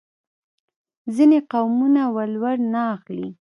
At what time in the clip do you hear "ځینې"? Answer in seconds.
1.15-1.39